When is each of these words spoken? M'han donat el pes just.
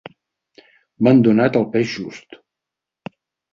M'han 1.09 1.21
donat 1.27 1.61
el 1.61 1.67
pes 1.77 1.93
just. 1.93 2.37